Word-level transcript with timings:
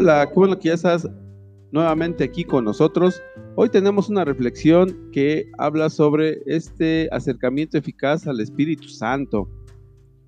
Hola, 0.00 0.28
qué 0.28 0.34
bueno 0.36 0.56
que 0.56 0.72
estás 0.72 1.08
nuevamente 1.72 2.22
aquí 2.22 2.44
con 2.44 2.64
nosotros. 2.64 3.20
Hoy 3.56 3.68
tenemos 3.68 4.08
una 4.08 4.24
reflexión 4.24 5.10
que 5.10 5.50
habla 5.58 5.90
sobre 5.90 6.38
este 6.46 7.08
acercamiento 7.10 7.76
eficaz 7.76 8.28
al 8.28 8.38
Espíritu 8.38 8.86
Santo. 8.88 9.50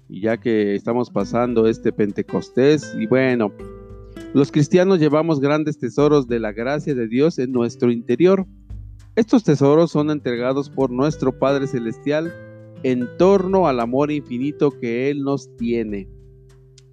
Y 0.09 0.23
ya 0.23 0.39
que 0.39 0.75
estamos 0.75 1.09
pasando 1.09 1.69
este 1.69 1.93
Pentecostés, 1.93 2.97
y 2.99 3.07
bueno, 3.07 3.53
los 4.35 4.51
cristianos 4.51 4.99
llevamos 4.99 5.39
grandes 5.39 5.79
tesoros 5.79 6.27
de 6.27 6.41
la 6.41 6.51
gracia 6.51 6.97
de 6.97 7.07
Dios 7.07 7.39
en 7.39 7.53
nuestro 7.53 7.93
interior. 7.93 8.47
Estos 9.15 9.45
tesoros 9.45 9.93
son 9.93 10.11
entregados 10.11 10.69
por 10.69 10.91
nuestro 10.91 11.39
Padre 11.39 11.69
Celestial 11.69 12.35
en 12.83 13.09
torno 13.19 13.69
al 13.69 13.79
amor 13.79 14.11
infinito 14.11 14.73
que 14.73 15.11
Él 15.11 15.23
nos 15.23 15.57
tiene. 15.59 16.09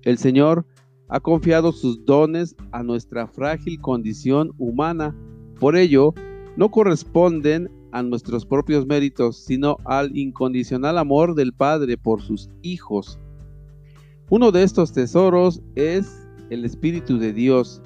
El 0.04 0.20
Señor 0.20 0.68
ha 1.10 1.20
confiado 1.20 1.72
sus 1.72 2.06
dones 2.06 2.56
a 2.72 2.84
nuestra 2.84 3.28
frágil 3.28 3.80
condición 3.80 4.52
humana. 4.58 5.16
Por 5.60 5.76
ello, 5.76 6.14
no 6.56 6.70
corresponden 6.70 7.70
a 7.92 8.04
nuestros 8.04 8.46
propios 8.46 8.86
méritos, 8.86 9.38
sino 9.38 9.78
al 9.86 10.16
incondicional 10.18 10.98
amor 10.98 11.36
del 11.36 11.54
Padre 11.54 11.98
por 11.98 12.22
sus 12.22 12.50
hijos. 12.62 13.20
Uno 14.30 14.52
de 14.52 14.64
estos 14.64 14.92
tesoros 14.92 15.62
es 15.76 16.28
el 16.50 16.66
Espíritu 16.66 17.18
de 17.18 17.32
Dios. 17.32 17.82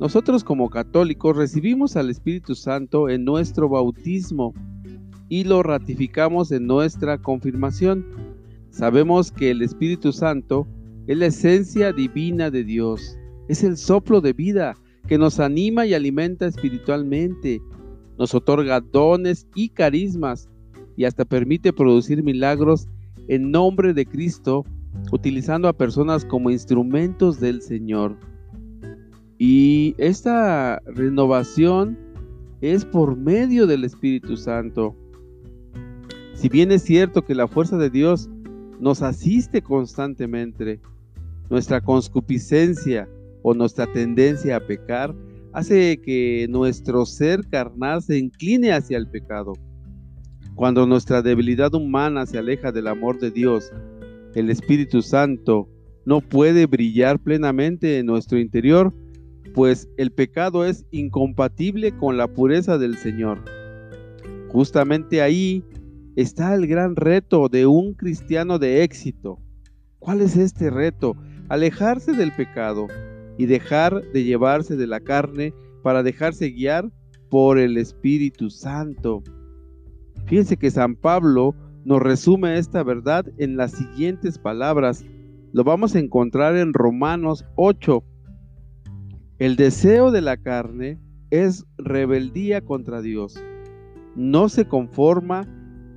Nosotros 0.00 0.42
como 0.42 0.70
católicos 0.70 1.36
recibimos 1.36 1.96
al 1.96 2.10
Espíritu 2.10 2.54
Santo 2.54 3.08
en 3.08 3.24
nuestro 3.24 3.68
bautismo 3.68 4.54
y 5.28 5.44
lo 5.44 5.62
ratificamos 5.62 6.50
en 6.52 6.66
nuestra 6.66 7.18
confirmación. 7.18 8.04
Sabemos 8.70 9.30
que 9.30 9.50
el 9.50 9.62
Espíritu 9.62 10.12
Santo 10.12 10.66
es 11.06 11.18
la 11.18 11.26
esencia 11.26 11.92
divina 11.92 12.50
de 12.50 12.64
Dios. 12.64 13.18
Es 13.48 13.62
el 13.62 13.76
soplo 13.76 14.20
de 14.20 14.32
vida 14.32 14.74
que 15.06 15.18
nos 15.18 15.38
anima 15.38 15.84
y 15.86 15.94
alimenta 15.94 16.46
espiritualmente. 16.46 17.60
Nos 18.18 18.34
otorga 18.34 18.80
dones 18.80 19.46
y 19.54 19.68
carismas 19.68 20.48
y 20.96 21.04
hasta 21.04 21.24
permite 21.24 21.72
producir 21.72 22.22
milagros 22.22 22.88
en 23.28 23.50
nombre 23.50 23.92
de 23.92 24.06
Cristo, 24.06 24.64
utilizando 25.12 25.68
a 25.68 25.76
personas 25.76 26.24
como 26.24 26.50
instrumentos 26.50 27.40
del 27.40 27.60
Señor. 27.60 28.16
Y 29.38 29.94
esta 29.98 30.80
renovación 30.86 31.98
es 32.60 32.84
por 32.84 33.16
medio 33.16 33.66
del 33.66 33.84
Espíritu 33.84 34.36
Santo. 34.36 34.96
Si 36.34 36.48
bien 36.48 36.72
es 36.72 36.82
cierto 36.82 37.22
que 37.22 37.34
la 37.34 37.48
fuerza 37.48 37.76
de 37.76 37.90
Dios 37.90 38.30
nos 38.80 39.02
asiste 39.02 39.62
constantemente, 39.62 40.80
nuestra 41.50 41.80
conscupiscencia 41.80 43.08
o 43.42 43.54
nuestra 43.54 43.86
tendencia 43.92 44.56
a 44.56 44.60
pecar 44.60 45.14
hace 45.52 46.00
que 46.00 46.46
nuestro 46.50 47.06
ser 47.06 47.46
carnal 47.48 48.02
se 48.02 48.18
incline 48.18 48.72
hacia 48.72 48.98
el 48.98 49.08
pecado. 49.08 49.52
Cuando 50.54 50.86
nuestra 50.86 51.22
debilidad 51.22 51.74
humana 51.74 52.26
se 52.26 52.38
aleja 52.38 52.72
del 52.72 52.88
amor 52.88 53.18
de 53.18 53.30
Dios, 53.30 53.72
el 54.34 54.50
Espíritu 54.50 55.02
Santo 55.02 55.68
no 56.04 56.20
puede 56.20 56.66
brillar 56.66 57.18
plenamente 57.18 57.98
en 57.98 58.06
nuestro 58.06 58.38
interior, 58.38 58.92
pues 59.54 59.88
el 59.96 60.10
pecado 60.10 60.64
es 60.64 60.84
incompatible 60.90 61.96
con 61.96 62.16
la 62.16 62.28
pureza 62.28 62.78
del 62.78 62.96
Señor. 62.96 63.44
Justamente 64.48 65.22
ahí 65.22 65.64
está 66.16 66.54
el 66.54 66.66
gran 66.66 66.96
reto 66.96 67.48
de 67.48 67.66
un 67.66 67.94
cristiano 67.94 68.58
de 68.58 68.82
éxito. 68.82 69.38
¿Cuál 69.98 70.20
es 70.20 70.36
este 70.36 70.70
reto? 70.70 71.16
Alejarse 71.48 72.12
del 72.12 72.32
pecado 72.32 72.86
y 73.38 73.46
dejar 73.46 74.02
de 74.12 74.24
llevarse 74.24 74.76
de 74.76 74.86
la 74.86 75.00
carne 75.00 75.52
para 75.82 76.02
dejarse 76.02 76.50
guiar 76.50 76.90
por 77.30 77.58
el 77.58 77.76
Espíritu 77.76 78.50
Santo. 78.50 79.22
Fíjense 80.26 80.56
que 80.56 80.70
San 80.70 80.96
Pablo 80.96 81.54
nos 81.84 82.00
resume 82.00 82.58
esta 82.58 82.82
verdad 82.82 83.26
en 83.38 83.56
las 83.56 83.72
siguientes 83.72 84.38
palabras. 84.38 85.04
Lo 85.52 85.64
vamos 85.64 85.94
a 85.94 85.98
encontrar 85.98 86.56
en 86.56 86.72
Romanos 86.72 87.44
8. 87.56 88.02
El 89.38 89.56
deseo 89.56 90.10
de 90.10 90.20
la 90.20 90.36
carne 90.36 90.98
es 91.30 91.66
rebeldía 91.76 92.62
contra 92.62 93.02
Dios. 93.02 93.34
No 94.16 94.48
se 94.48 94.66
conforma 94.66 95.46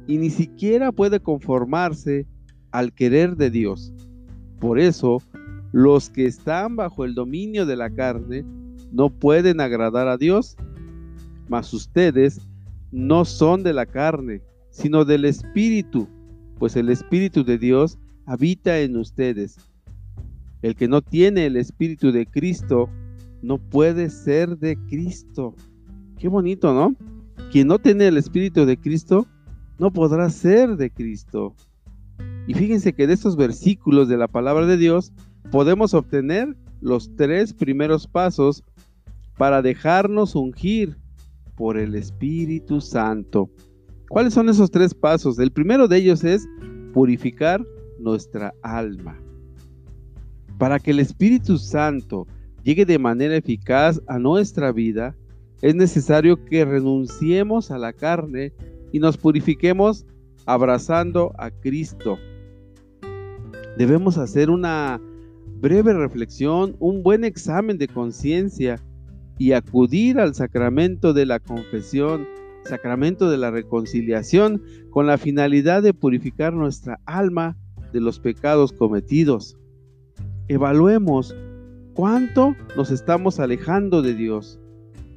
y 0.07 0.17
ni 0.17 0.29
siquiera 0.29 0.91
puede 0.91 1.19
conformarse 1.19 2.25
al 2.71 2.93
querer 2.93 3.37
de 3.37 3.49
Dios. 3.49 3.93
Por 4.59 4.79
eso, 4.79 5.21
los 5.71 6.09
que 6.09 6.25
están 6.25 6.75
bajo 6.75 7.05
el 7.05 7.13
dominio 7.13 7.65
de 7.65 7.75
la 7.75 7.89
carne 7.89 8.45
no 8.91 9.09
pueden 9.09 9.61
agradar 9.61 10.07
a 10.07 10.17
Dios, 10.17 10.55
mas 11.49 11.73
ustedes 11.73 12.41
no 12.91 13.25
son 13.25 13.63
de 13.63 13.73
la 13.73 13.85
carne, 13.85 14.41
sino 14.69 15.05
del 15.05 15.25
Espíritu, 15.25 16.07
pues 16.57 16.75
el 16.75 16.89
Espíritu 16.89 17.43
de 17.43 17.57
Dios 17.57 17.97
habita 18.25 18.79
en 18.79 18.97
ustedes. 18.97 19.57
El 20.61 20.75
que 20.75 20.87
no 20.87 21.01
tiene 21.01 21.45
el 21.45 21.57
Espíritu 21.57 22.11
de 22.11 22.25
Cristo 22.25 22.89
no 23.41 23.57
puede 23.57 24.09
ser 24.09 24.57
de 24.57 24.77
Cristo. 24.87 25.53
Qué 26.17 26.27
bonito, 26.27 26.73
¿no? 26.73 26.95
Quien 27.51 27.67
no 27.67 27.79
tiene 27.79 28.07
el 28.07 28.17
Espíritu 28.17 28.65
de 28.65 28.77
Cristo 28.77 29.27
no 29.79 29.91
podrá 29.91 30.29
ser 30.29 30.75
de 30.75 30.89
Cristo. 30.89 31.53
Y 32.47 32.53
fíjense 32.53 32.93
que 32.93 33.07
de 33.07 33.13
estos 33.13 33.35
versículos 33.35 34.07
de 34.07 34.17
la 34.17 34.27
palabra 34.27 34.65
de 34.65 34.77
Dios 34.77 35.11
podemos 35.51 35.93
obtener 35.93 36.55
los 36.81 37.15
tres 37.15 37.53
primeros 37.53 38.07
pasos 38.07 38.63
para 39.37 39.61
dejarnos 39.61 40.35
ungir 40.35 40.97
por 41.55 41.77
el 41.77 41.95
Espíritu 41.95 42.81
Santo. 42.81 43.49
¿Cuáles 44.09 44.33
son 44.33 44.49
esos 44.49 44.71
tres 44.71 44.93
pasos? 44.93 45.39
El 45.39 45.51
primero 45.51 45.87
de 45.87 45.97
ellos 45.97 46.23
es 46.23 46.47
purificar 46.93 47.65
nuestra 47.99 48.53
alma. 48.61 49.17
Para 50.57 50.79
que 50.79 50.91
el 50.91 50.99
Espíritu 50.99 51.57
Santo 51.57 52.27
llegue 52.63 52.85
de 52.85 52.99
manera 52.99 53.35
eficaz 53.35 54.01
a 54.07 54.17
nuestra 54.17 54.71
vida, 54.71 55.15
es 55.61 55.75
necesario 55.75 56.43
que 56.45 56.65
renunciemos 56.65 57.71
a 57.71 57.77
la 57.77 57.93
carne 57.93 58.53
y 58.91 58.99
nos 58.99 59.17
purifiquemos 59.17 60.05
abrazando 60.45 61.33
a 61.37 61.51
Cristo. 61.51 62.17
Debemos 63.77 64.17
hacer 64.17 64.49
una 64.49 64.99
breve 65.59 65.93
reflexión, 65.93 66.75
un 66.79 67.03
buen 67.03 67.23
examen 67.23 67.77
de 67.77 67.87
conciencia 67.87 68.79
y 69.37 69.53
acudir 69.53 70.19
al 70.19 70.35
sacramento 70.35 71.13
de 71.13 71.25
la 71.25 71.39
confesión, 71.39 72.27
sacramento 72.63 73.29
de 73.29 73.37
la 73.37 73.51
reconciliación, 73.51 74.61
con 74.89 75.07
la 75.07 75.17
finalidad 75.17 75.81
de 75.83 75.93
purificar 75.93 76.53
nuestra 76.53 76.99
alma 77.05 77.57
de 77.91 78.01
los 78.01 78.19
pecados 78.19 78.71
cometidos. 78.71 79.57
Evaluemos 80.47 81.35
cuánto 81.93 82.55
nos 82.75 82.91
estamos 82.91 83.39
alejando 83.39 84.01
de 84.01 84.13
Dios 84.13 84.59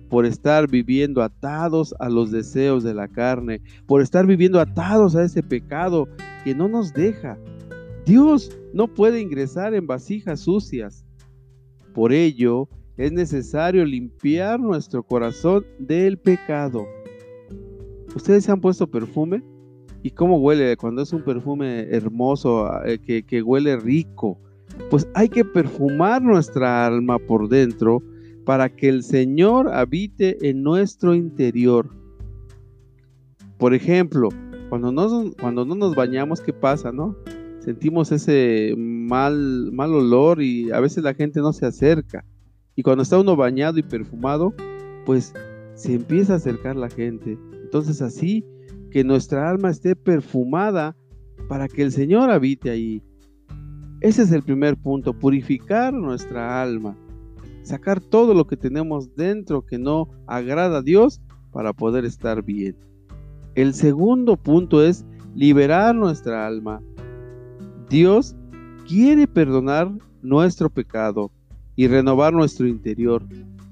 por 0.09 0.27
estar 0.27 0.69
viviendo 0.69 1.22
atados 1.22 1.95
a 2.01 2.09
los 2.09 2.31
deseos 2.31 2.83
de 2.83 2.95
la 2.95 3.09
carne, 3.09 3.62
por 3.87 4.03
estar 4.03 4.27
viviendo 4.27 4.59
atados 4.61 5.15
a 5.15 5.22
ese 5.22 5.43
pecado 5.43 6.09
que 6.45 6.55
no 6.55 6.69
nos 6.69 6.93
deja. 6.93 7.39
Dios 8.07 8.59
no 8.72 8.88
puede 8.88 9.20
ingresar 9.20 9.75
en 9.75 9.86
vasijas 9.86 10.41
sucias. 10.41 11.04
Por 11.94 12.12
ello, 12.12 12.69
es 12.97 13.12
necesario 13.12 13.84
limpiar 13.84 14.60
nuestro 14.60 15.03
corazón 15.03 15.64
del 15.78 16.19
pecado. 16.19 16.86
¿Ustedes 18.14 18.44
se 18.44 18.53
han 18.53 18.60
puesto 18.60 18.86
perfume? 18.86 19.42
¿Y 20.03 20.10
cómo 20.10 20.38
huele 20.38 20.77
cuando 20.77 21.03
es 21.03 21.12
un 21.12 21.22
perfume 21.22 21.89
hermoso, 21.91 22.68
eh, 22.84 22.98
que, 22.98 23.22
que 23.22 23.42
huele 23.42 23.77
rico? 23.77 24.39
Pues 24.91 25.09
hay 25.15 25.28
que 25.28 25.45
perfumar 25.45 26.22
nuestra 26.22 26.86
alma 26.86 27.18
por 27.18 27.48
dentro 27.48 28.03
para 28.45 28.68
que 28.68 28.89
el 28.89 29.03
Señor 29.03 29.68
habite 29.68 30.48
en 30.48 30.62
nuestro 30.62 31.15
interior. 31.15 31.91
Por 33.59 33.74
ejemplo, 33.74 34.30
cuando, 34.71 35.33
cuando 35.41 35.65
no 35.65 35.74
nos 35.74 35.95
bañamos, 35.95 36.41
¿qué 36.41 36.53
pasa, 36.53 36.92
no? 36.92 37.16
Sentimos 37.60 38.10
ese 38.10 38.74
mal, 38.77 39.71
mal 39.72 39.92
olor 39.95 40.42
y 40.42 40.71
a 40.71 40.80
veces 40.80 41.04
la 41.04 41.15
gente 41.15 41.41
no 41.41 41.53
se 41.53 41.66
acerca. 41.66 42.24
Y 42.74 42.83
cuando 42.83 43.03
está 43.03 43.18
uno 43.18 43.36
bañado 43.36 43.78
y 43.78 43.83
perfumado, 43.83 44.54
pues 45.07 45.33
se 45.74 45.95
empieza 45.95 46.34
a 46.34 46.36
acercar 46.36 46.77
la 46.77 46.91
gente. 46.91 47.39
Entonces 47.62 48.03
así 48.03 48.45
que 48.91 49.04
nuestra 49.04 49.48
alma 49.48 49.71
esté 49.71 49.95
perfumada 49.95 50.97
para 51.48 51.68
que 51.68 51.83
el 51.83 51.92
Señor 51.92 52.30
habite 52.30 52.71
ahí. 52.71 53.03
Ese 54.01 54.22
es 54.22 54.33
el 54.33 54.42
primer 54.42 54.77
punto, 54.77 55.12
purificar 55.12 55.92
nuestra 55.92 56.62
alma, 56.62 56.97
sacar 57.62 58.01
todo 58.01 58.34
lo 58.34 58.47
que 58.47 58.57
tenemos 58.57 59.15
dentro 59.15 59.65
que 59.65 59.78
no 59.78 60.09
agrada 60.27 60.78
a 60.78 60.83
Dios 60.83 61.21
para 61.53 61.72
poder 61.72 62.04
estar 62.04 62.42
bien. 62.42 62.77
El 63.54 63.74
segundo 63.74 64.36
punto 64.36 64.83
es 64.83 65.04
liberar 65.34 65.95
nuestra 65.95 66.47
alma, 66.47 66.83
Dios 67.91 68.37
quiere 68.87 69.27
perdonar 69.27 69.91
nuestro 70.22 70.71
pecado 70.71 71.33
y 71.75 71.89
renovar 71.89 72.33
nuestro 72.33 72.69
interior. 72.69 73.25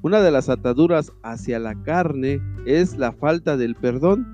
Una 0.03 0.21
de 0.21 0.33
las 0.33 0.49
ataduras 0.49 1.13
hacia 1.23 1.61
la 1.61 1.81
carne 1.85 2.41
es 2.67 2.99
la 2.99 3.13
falta 3.13 3.57
del 3.57 3.77
perdón 3.77 4.27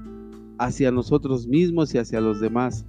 hacia 0.59 0.91
nosotros 0.91 1.47
mismos 1.47 1.95
y 1.95 1.99
hacia 1.99 2.23
los 2.23 2.41
demás. 2.41 2.87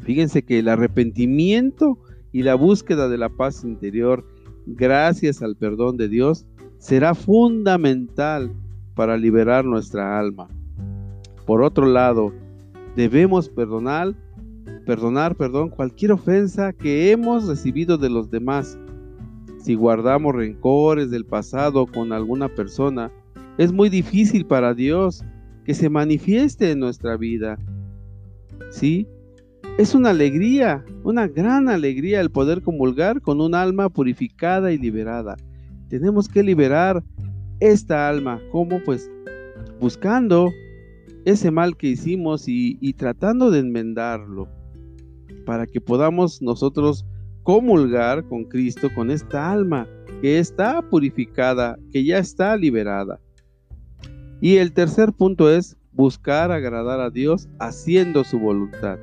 Fíjense 0.00 0.42
que 0.42 0.60
el 0.60 0.68
arrepentimiento 0.68 1.98
y 2.32 2.42
la 2.42 2.54
búsqueda 2.54 3.10
de 3.10 3.18
la 3.18 3.28
paz 3.28 3.64
interior, 3.64 4.24
gracias 4.66 5.42
al 5.42 5.56
perdón 5.56 5.98
de 5.98 6.08
Dios, 6.08 6.46
será 6.78 7.14
fundamental 7.14 8.50
para 8.94 9.18
liberar 9.18 9.66
nuestra 9.66 10.18
alma. 10.18 10.48
Por 11.44 11.62
otro 11.62 11.84
lado, 11.84 12.32
debemos 12.96 13.50
perdonar, 13.50 14.14
perdonar, 14.88 15.36
perdón, 15.36 15.68
cualquier 15.68 16.12
ofensa 16.12 16.72
que 16.72 17.10
hemos 17.10 17.46
recibido 17.46 17.98
de 17.98 18.08
los 18.08 18.30
demás. 18.30 18.78
Si 19.58 19.74
guardamos 19.74 20.34
rencores 20.34 21.10
del 21.10 21.26
pasado 21.26 21.86
con 21.86 22.10
alguna 22.10 22.48
persona, 22.48 23.12
es 23.58 23.70
muy 23.70 23.90
difícil 23.90 24.46
para 24.46 24.72
Dios 24.72 25.22
que 25.66 25.74
se 25.74 25.90
manifieste 25.90 26.70
en 26.70 26.80
nuestra 26.80 27.18
vida. 27.18 27.58
¿Sí? 28.70 29.06
Es 29.76 29.94
una 29.94 30.08
alegría, 30.08 30.82
una 31.04 31.28
gran 31.28 31.68
alegría 31.68 32.22
el 32.22 32.30
poder 32.30 32.62
comulgar 32.62 33.20
con 33.20 33.42
un 33.42 33.54
alma 33.54 33.90
purificada 33.90 34.72
y 34.72 34.78
liberada. 34.78 35.36
Tenemos 35.88 36.30
que 36.30 36.42
liberar 36.42 37.04
esta 37.60 38.08
alma. 38.08 38.40
¿Cómo? 38.50 38.82
Pues 38.82 39.10
buscando 39.80 40.50
ese 41.26 41.50
mal 41.50 41.76
que 41.76 41.88
hicimos 41.88 42.44
y 42.46 42.92
tratando 42.94 43.50
de 43.50 43.58
enmendarlo 43.58 44.48
para 45.48 45.66
que 45.66 45.80
podamos 45.80 46.42
nosotros 46.42 47.06
comulgar 47.42 48.22
con 48.28 48.44
Cristo, 48.44 48.90
con 48.94 49.10
esta 49.10 49.50
alma 49.50 49.88
que 50.20 50.38
está 50.38 50.82
purificada, 50.82 51.78
que 51.90 52.04
ya 52.04 52.18
está 52.18 52.54
liberada. 52.54 53.18
Y 54.42 54.56
el 54.56 54.74
tercer 54.74 55.14
punto 55.14 55.50
es 55.50 55.78
buscar 55.92 56.52
agradar 56.52 57.00
a 57.00 57.08
Dios 57.08 57.48
haciendo 57.60 58.24
su 58.24 58.38
voluntad. 58.38 58.98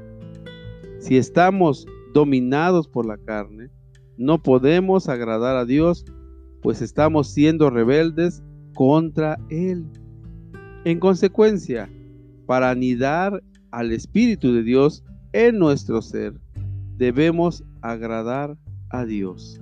Si 0.99 1.17
estamos 1.17 1.87
dominados 2.13 2.87
por 2.87 3.07
la 3.07 3.17
carne, 3.17 3.71
no 4.15 4.43
podemos 4.43 5.09
agradar 5.09 5.55
a 5.55 5.65
Dios, 5.65 6.05
pues 6.61 6.83
estamos 6.83 7.27
siendo 7.29 7.71
rebeldes 7.71 8.43
contra 8.75 9.39
Él. 9.49 9.87
En 10.83 10.99
consecuencia, 10.99 11.89
para 12.45 12.69
anidar 12.69 13.41
al 13.71 13.91
Espíritu 13.91 14.53
de 14.53 14.61
Dios 14.61 15.03
en 15.35 15.59
nuestro 15.59 16.01
ser, 16.01 16.33
debemos 16.97 17.63
agradar 17.81 18.57
a 18.89 19.05
Dios. 19.05 19.61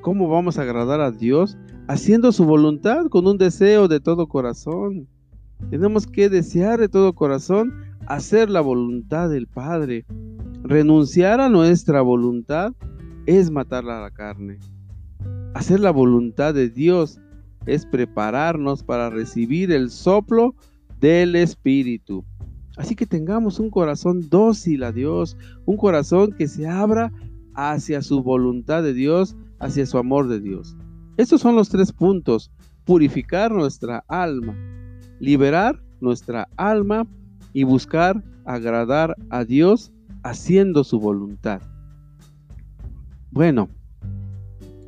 ¿Cómo 0.00 0.28
vamos 0.28 0.58
a 0.58 0.62
agradar 0.62 1.00
a 1.00 1.10
Dios? 1.10 1.58
haciendo 1.90 2.30
su 2.30 2.44
voluntad 2.44 3.06
con 3.08 3.26
un 3.26 3.36
deseo 3.36 3.88
de 3.88 3.98
todo 3.98 4.28
corazón. 4.28 5.08
Tenemos 5.70 6.06
que 6.06 6.28
desear 6.28 6.78
de 6.78 6.88
todo 6.88 7.12
corazón 7.14 7.74
hacer 8.06 8.48
la 8.48 8.60
voluntad 8.60 9.28
del 9.28 9.48
Padre. 9.48 10.06
Renunciar 10.62 11.40
a 11.40 11.48
nuestra 11.48 12.00
voluntad 12.00 12.72
es 13.26 13.50
matar 13.50 13.90
a 13.90 14.02
la 14.02 14.12
carne. 14.12 14.60
Hacer 15.54 15.80
la 15.80 15.90
voluntad 15.90 16.54
de 16.54 16.70
Dios 16.70 17.20
es 17.66 17.84
prepararnos 17.86 18.84
para 18.84 19.10
recibir 19.10 19.72
el 19.72 19.90
soplo 19.90 20.54
del 21.00 21.34
Espíritu. 21.34 22.24
Así 22.80 22.96
que 22.96 23.04
tengamos 23.04 23.60
un 23.60 23.68
corazón 23.68 24.30
dócil 24.30 24.84
a 24.84 24.90
Dios, 24.90 25.36
un 25.66 25.76
corazón 25.76 26.32
que 26.32 26.48
se 26.48 26.66
abra 26.66 27.12
hacia 27.52 28.00
su 28.00 28.22
voluntad 28.22 28.82
de 28.82 28.94
Dios, 28.94 29.36
hacia 29.58 29.84
su 29.84 29.98
amor 29.98 30.28
de 30.28 30.40
Dios. 30.40 30.78
Estos 31.18 31.42
son 31.42 31.56
los 31.56 31.68
tres 31.68 31.92
puntos. 31.92 32.50
Purificar 32.86 33.52
nuestra 33.52 34.02
alma, 34.08 34.56
liberar 35.18 35.78
nuestra 36.00 36.48
alma 36.56 37.06
y 37.52 37.64
buscar 37.64 38.24
agradar 38.46 39.14
a 39.28 39.44
Dios 39.44 39.92
haciendo 40.22 40.82
su 40.82 40.98
voluntad. 40.98 41.60
Bueno, 43.30 43.68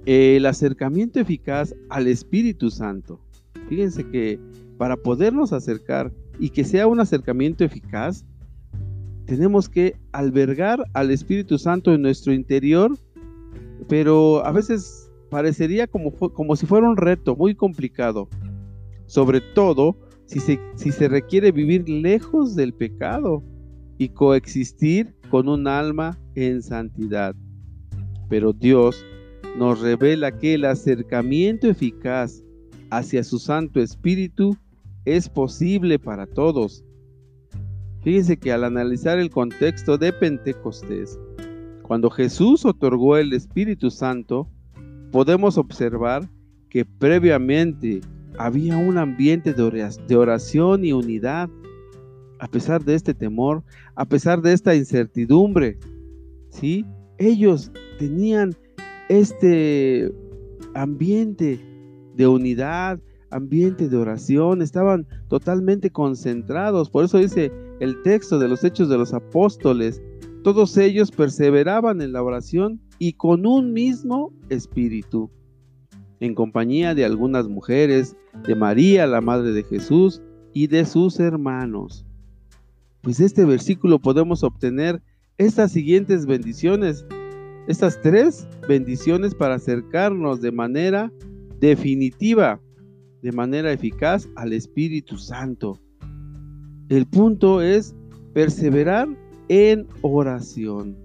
el 0.07 0.47
acercamiento 0.47 1.21
eficaz 1.21 1.75
al 1.91 2.07
Espíritu 2.07 2.71
Santo. 2.71 3.21
Fíjense 3.69 4.09
que 4.09 4.41
para 4.79 4.97
podernos 4.97 5.53
acercar 5.53 6.11
y 6.39 6.51
que 6.51 6.65
sea 6.65 6.87
un 6.87 7.01
acercamiento 7.01 7.65
eficaz, 7.65 8.25
tenemos 9.27 9.69
que 9.69 9.97
albergar 10.13 10.85
al 10.95 11.11
Espíritu 11.11 11.59
Santo 11.59 11.95
en 11.95 12.03
nuestro 12.03 12.33
interior, 12.33 12.97
pero 13.89 14.45
a 14.45 14.53
veces 14.53 15.11
parecería 15.31 15.87
como, 15.87 16.13
como 16.13 16.57
si 16.57 16.67
fuera 16.67 16.89
un 16.89 16.97
reto 16.97 17.37
muy 17.37 17.55
complicado, 17.55 18.29
sobre 19.07 19.41
todo 19.41 19.97
si 20.27 20.41
se, 20.41 20.61
si 20.75 20.93
se 20.93 21.09
requiere 21.09 21.53
vivir 21.53 21.89
lejos 21.89 22.55
del 22.57 22.75
pecado 22.75 23.43
y 23.99 24.11
coexistir 24.11 25.15
con 25.31 25.49
un 25.49 25.67
alma 25.69 26.19
en 26.35 26.63
santidad. 26.63 27.35
Pero 28.29 28.53
Dios 28.53 29.05
nos 29.57 29.81
revela 29.81 30.37
que 30.39 30.55
el 30.55 30.65
acercamiento 30.65 31.69
eficaz 31.69 32.43
hacia 32.91 33.23
su 33.25 33.39
Santo 33.39 33.81
Espíritu 33.81 34.57
es 35.05 35.29
posible 35.29 35.99
para 35.99 36.27
todos. 36.27 36.85
Fíjense 38.03 38.37
que 38.37 38.53
al 38.53 38.65
analizar 38.65 39.19
el 39.19 39.31
contexto 39.31 39.97
de 39.97 40.13
Pentecostés, 40.13 41.19
cuando 41.83 42.11
Jesús 42.11 42.65
otorgó 42.65 43.17
el 43.17 43.33
Espíritu 43.33 43.91
Santo, 43.91 44.49
podemos 45.11 45.59
observar 45.59 46.29
que 46.69 46.85
previamente 46.85 48.01
había 48.39 48.77
un 48.77 48.99
ambiente 48.99 49.53
de 49.53 50.17
oración 50.17 50.85
y 50.85 50.93
unidad. 50.93 51.51
A 52.39 52.49
pesar 52.49 52.83
de 52.85 52.95
este 52.95 53.15
temor, 53.15 53.63
a 53.95 54.05
pesar 54.05 54.43
de 54.43 54.53
esta 54.53 54.75
incertidumbre, 54.75 55.79
¿sí? 56.49 56.85
Ellos 57.19 57.71
tenían 57.99 58.57
este 59.09 60.13
ambiente 60.75 61.61
de 62.17 62.27
unidad, 62.27 62.99
ambiente 63.33 63.89
de 63.89 63.97
oración, 63.97 64.63
estaban 64.63 65.07
totalmente 65.29 65.91
concentrados. 65.91 66.91
Por 66.91 67.05
eso 67.05 67.19
dice 67.19 67.51
el 67.81 68.01
texto 68.03 68.39
de 68.39 68.49
los 68.49 68.63
Hechos 68.63 68.89
de 68.89 68.99
los 68.99 69.13
Apóstoles, 69.13 70.01
todos 70.43 70.77
ellos 70.77 71.11
perseveraban 71.11 72.03
en 72.03 72.13
la 72.13 72.23
oración 72.23 72.81
y 72.99 73.15
con 73.15 73.47
un 73.47 73.73
mismo 73.73 74.33
espíritu, 74.49 75.31
en 76.21 76.35
compañía 76.35 76.95
de 76.95 77.05
algunas 77.05 77.49
mujeres, 77.49 78.17
de 78.47 78.55
María, 78.55 79.07
la 79.07 79.21
Madre 79.21 79.53
de 79.53 79.63
Jesús, 79.63 80.23
y 80.53 80.67
de 80.67 80.85
sus 80.85 81.19
hermanos. 81.21 82.05
Pues 83.03 83.21
este 83.21 83.45
versículo 83.45 83.99
podemos 83.99 84.43
obtener 84.45 85.03
estas 85.39 85.73
siguientes 85.73 86.27
bendiciones, 86.27 87.05
estas 87.67 88.01
tres 88.01 88.47
bendiciones 88.69 89.35
para 89.35 89.55
acercarnos 89.55 90.41
de 90.41 90.53
manera 90.53 91.13
definitiva, 91.59 92.61
de 93.23 93.33
manera 93.33 93.73
eficaz 93.73 94.29
al 94.37 94.53
Espíritu 94.53 95.17
Santo. 95.17 95.79
El 96.89 97.07
punto 97.07 97.63
es 97.63 97.95
perseverar 98.35 99.09
en 99.49 99.87
oración. 100.03 100.97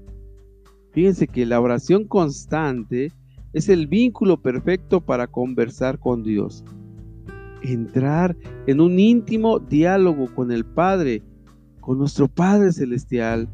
Fíjense 0.92 1.28
que 1.28 1.46
la 1.46 1.62
oración 1.62 2.06
constante 2.06 3.12
es 3.54 3.70
el 3.70 3.88
vínculo 3.88 4.42
perfecto 4.42 5.00
para 5.00 5.28
conversar 5.28 6.00
con 6.00 6.24
Dios. 6.24 6.64
Entrar 7.62 8.36
en 8.66 8.82
un 8.82 9.00
íntimo 9.00 9.60
diálogo 9.60 10.34
con 10.34 10.52
el 10.52 10.66
Padre, 10.66 11.24
con 11.82 12.00
nuestro 12.00 12.28
Padre 12.28 12.72
Celestial, 12.72 13.48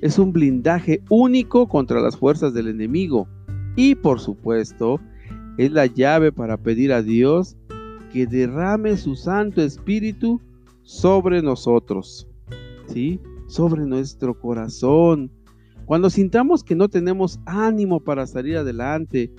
es 0.00 0.18
un 0.18 0.32
blindaje 0.32 1.02
único 1.08 1.68
contra 1.68 2.00
las 2.00 2.16
fuerzas 2.16 2.52
del 2.52 2.68
enemigo. 2.68 3.28
Y 3.76 3.94
por 3.94 4.20
supuesto, 4.20 5.00
es 5.56 5.72
la 5.72 5.86
llave 5.86 6.32
para 6.32 6.56
pedir 6.56 6.92
a 6.92 7.02
Dios 7.02 7.57
que 8.12 8.26
derrame 8.26 8.96
su 8.96 9.14
Santo 9.14 9.62
Espíritu 9.62 10.40
sobre 10.82 11.42
nosotros, 11.42 12.28
¿sí? 12.86 13.20
Sobre 13.46 13.84
nuestro 13.86 14.38
corazón, 14.38 15.30
cuando 15.88 16.10
sintamos 16.10 16.62
que 16.62 16.74
no 16.74 16.90
tenemos 16.90 17.40
ánimo 17.46 18.00
para 18.00 18.26
salir 18.26 18.58
adelante, 18.58 19.32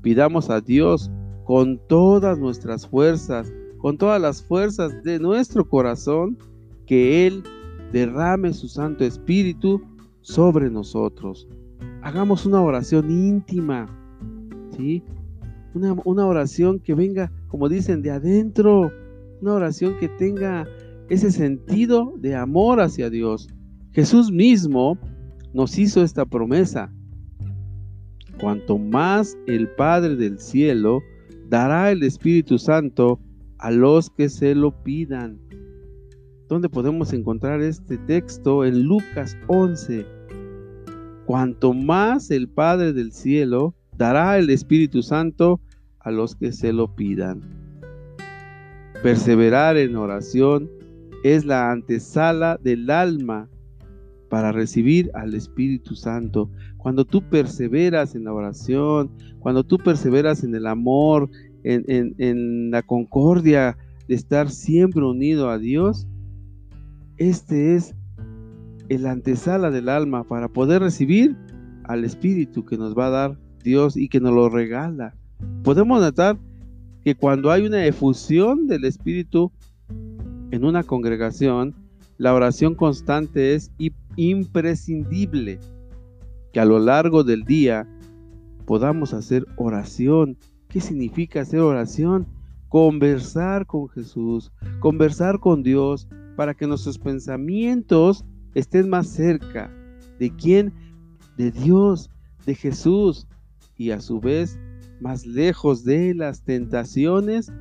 pidamos 0.00 0.48
a 0.48 0.62
Dios 0.62 1.10
con 1.44 1.78
todas 1.88 2.38
nuestras 2.38 2.86
fuerzas, 2.86 3.52
con 3.76 3.98
todas 3.98 4.18
las 4.18 4.42
fuerzas 4.42 5.02
de 5.02 5.18
nuestro 5.18 5.68
corazón, 5.68 6.38
que 6.86 7.26
Él 7.26 7.42
derrame 7.92 8.54
su 8.54 8.66
Santo 8.66 9.04
Espíritu 9.04 9.82
sobre 10.22 10.70
nosotros. 10.70 11.46
Hagamos 12.00 12.46
una 12.46 12.62
oración 12.62 13.10
íntima, 13.10 13.86
¿sí? 14.74 15.02
Una, 15.74 15.94
una, 16.06 16.26
oración 16.26 16.78
que 16.78 16.94
venga, 16.94 17.30
como 17.50 17.68
dicen, 17.68 18.00
de 18.00 18.12
adentro, 18.12 18.92
una 19.42 19.54
oración 19.54 19.98
que 19.98 20.08
tenga 20.08 20.66
ese 21.08 21.32
sentido 21.32 22.14
de 22.18 22.36
amor 22.36 22.80
hacia 22.80 23.10
Dios. 23.10 23.48
Jesús 23.90 24.30
mismo 24.30 24.96
nos 25.52 25.76
hizo 25.76 26.02
esta 26.02 26.24
promesa. 26.24 26.92
cuanto 28.40 28.78
más 28.78 29.36
el 29.46 29.68
Padre 29.74 30.16
del 30.16 30.38
cielo 30.38 31.02
dará 31.48 31.90
el 31.90 32.02
Espíritu 32.04 32.58
Santo 32.58 33.20
a 33.58 33.70
los 33.70 34.08
que 34.08 34.30
se 34.30 34.54
lo 34.54 34.82
pidan. 34.82 35.38
¿Dónde 36.48 36.68
podemos 36.68 37.12
encontrar 37.12 37.60
este 37.60 37.98
texto? 37.98 38.64
En 38.64 38.84
Lucas 38.84 39.36
11. 39.48 40.06
Cuanto 41.26 41.74
más 41.74 42.30
el 42.30 42.48
Padre 42.48 42.92
del 42.92 43.12
cielo 43.12 43.74
dará 43.98 44.38
el 44.38 44.48
Espíritu 44.48 45.02
Santo 45.02 45.60
a 46.00 46.10
los 46.10 46.34
que 46.34 46.52
se 46.52 46.72
lo 46.72 46.94
pidan. 46.94 47.40
Perseverar 49.02 49.76
en 49.76 49.96
oración 49.96 50.70
es 51.24 51.44
la 51.44 51.70
antesala 51.70 52.58
del 52.62 52.90
alma 52.90 53.48
para 54.28 54.52
recibir 54.52 55.10
al 55.14 55.34
Espíritu 55.34 55.94
Santo. 55.94 56.50
Cuando 56.78 57.04
tú 57.04 57.22
perseveras 57.28 58.14
en 58.14 58.24
la 58.24 58.32
oración, 58.32 59.10
cuando 59.40 59.64
tú 59.64 59.76
perseveras 59.78 60.44
en 60.44 60.54
el 60.54 60.66
amor, 60.66 61.28
en, 61.62 62.70
la 62.70 62.82
concordia 62.82 63.76
de 64.08 64.14
estar 64.14 64.50
siempre 64.50 65.04
unido 65.04 65.50
a 65.50 65.58
Dios, 65.58 66.06
este 67.18 67.74
es 67.74 67.94
el 68.88 69.06
antesala 69.06 69.70
del 69.70 69.88
alma 69.88 70.24
para 70.24 70.48
poder 70.48 70.82
recibir 70.82 71.36
al 71.84 72.04
Espíritu 72.04 72.64
que 72.64 72.78
nos 72.78 72.96
va 72.96 73.06
a 73.06 73.10
dar 73.10 73.38
Dios 73.62 73.96
y 73.96 74.08
que 74.08 74.20
nos 74.20 74.32
lo 74.32 74.48
regala. 74.48 75.14
Podemos 75.62 76.00
notar 76.00 76.38
que 77.04 77.14
cuando 77.14 77.50
hay 77.50 77.66
una 77.66 77.84
efusión 77.84 78.66
del 78.66 78.86
Espíritu 78.86 79.52
en 80.50 80.64
una 80.64 80.82
congregación, 80.82 81.74
la 82.16 82.34
oración 82.34 82.74
constante 82.74 83.54
es 83.54 83.70
imprescindible. 84.16 85.60
Que 86.52 86.60
a 86.60 86.64
lo 86.64 86.78
largo 86.78 87.24
del 87.24 87.44
día 87.44 87.86
podamos 88.64 89.12
hacer 89.12 89.46
oración. 89.56 90.38
¿Qué 90.68 90.80
significa 90.80 91.42
hacer 91.42 91.60
oración? 91.60 92.26
Conversar 92.68 93.66
con 93.66 93.88
Jesús, 93.88 94.52
conversar 94.78 95.40
con 95.40 95.62
Dios 95.62 96.08
para 96.36 96.54
que 96.54 96.66
nuestros 96.66 96.98
pensamientos 96.98 98.24
estén 98.54 98.88
más 98.88 99.08
cerca. 99.08 99.70
¿De 100.18 100.34
quién? 100.34 100.72
De 101.36 101.50
Dios, 101.50 102.08
de 102.46 102.54
Jesús. 102.54 103.26
Y 103.76 103.90
a 103.90 104.00
su 104.00 104.20
vez 104.20 104.58
más 105.00 105.26
lejos 105.26 105.84
de 105.84 106.14
las 106.14 106.42
tentaciones 106.42 107.52